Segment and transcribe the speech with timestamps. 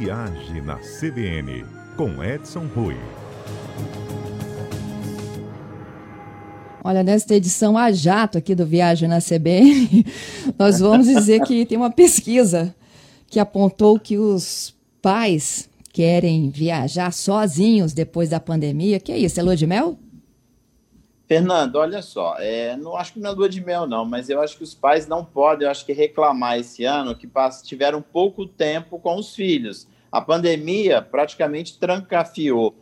[0.00, 1.62] Viagem na CBN,
[1.94, 2.96] com Edson Rui.
[6.82, 10.06] Olha, nesta edição a jato aqui do Viagem na CBN,
[10.58, 12.74] nós vamos dizer que tem uma pesquisa
[13.28, 18.98] que apontou que os pais querem viajar sozinhos depois da pandemia.
[18.98, 19.38] Que é isso?
[19.38, 19.98] É lua de mel?
[21.30, 24.40] Fernando, olha só, é, não acho que não é lua de mel, não, mas eu
[24.40, 27.30] acho que os pais não podem, eu acho que reclamar esse ano que
[27.62, 29.86] tiveram pouco tempo com os filhos.
[30.10, 32.74] A pandemia praticamente trancafiou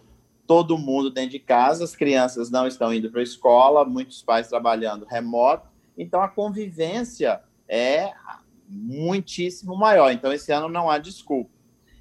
[0.46, 4.48] todo mundo dentro de casa, as crianças não estão indo para a escola, muitos pais
[4.48, 5.68] trabalhando remoto,
[5.98, 8.12] então a convivência é
[8.66, 10.10] muitíssimo maior.
[10.10, 11.50] Então, esse ano não há desculpa.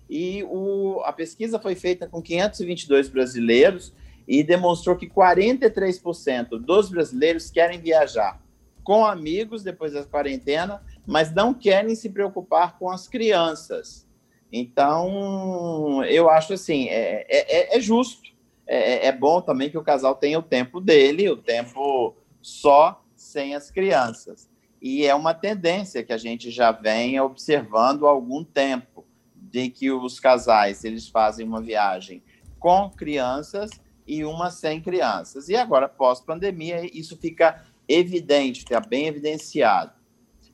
[0.10, 3.94] E o, a pesquisa foi feita com 522 brasileiros
[4.28, 8.42] e demonstrou que 43% dos brasileiros querem viajar
[8.84, 14.08] com amigos depois da quarentena, mas não querem se preocupar com as crianças.
[14.52, 18.30] Então, eu acho assim, é, é, é, é justo,
[18.66, 23.56] é, é bom também que o casal tenha o tempo dele, o tempo só sem
[23.56, 24.50] as crianças.
[24.82, 29.06] E é uma tendência que a gente já vem observando há algum tempo,
[29.36, 32.22] de que os casais eles fazem uma viagem
[32.60, 33.72] com crianças
[34.08, 35.50] e uma sem crianças.
[35.50, 39.92] E agora, pós-pandemia, isso fica evidente, fica bem evidenciado.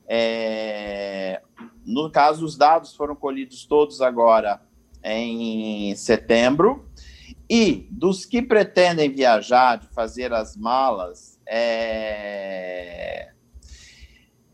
[0.06, 1.40] É...
[1.86, 4.60] No caso, os dados foram colhidos todos agora
[5.02, 6.88] em setembro,
[7.48, 13.30] e dos que pretendem viajar, de fazer as malas, é...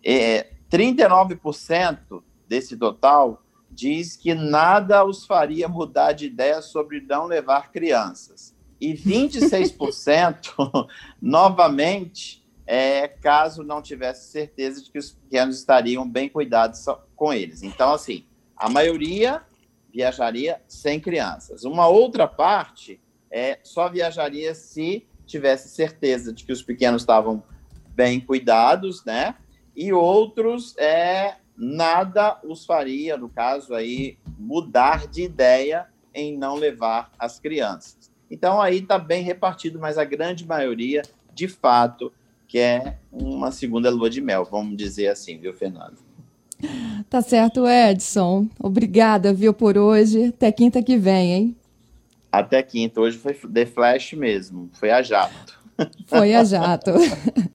[0.04, 0.50] É...
[0.70, 8.54] 39% desse total diz que nada os faria mudar de ideia sobre não levar crianças
[8.80, 10.88] e 26%
[11.20, 16.84] novamente é, caso não tivesse certeza de que os pequenos estariam bem cuidados
[17.16, 17.62] com eles.
[17.62, 18.24] Então, assim,
[18.56, 19.42] a maioria
[19.92, 21.64] viajaria sem crianças.
[21.64, 27.42] Uma outra parte é, só viajaria se tivesse certeza de que os pequenos estavam
[27.88, 29.34] bem cuidados, né?
[29.74, 37.12] E outros é nada os faria, no caso aí, mudar de ideia em não levar
[37.18, 38.09] as crianças.
[38.30, 41.02] Então aí está bem repartido, mas a grande maioria,
[41.34, 42.12] de fato,
[42.46, 45.98] quer uma segunda lua de mel, vamos dizer assim, viu, Fernando?
[47.08, 48.46] Tá certo, Edson.
[48.58, 50.26] Obrigada, viu, por hoje.
[50.26, 51.56] Até quinta que vem, hein?
[52.30, 53.00] Até quinta.
[53.00, 54.68] Hoje foi The Flash mesmo.
[54.74, 55.58] Foi a jato.
[56.06, 56.90] Foi a jato.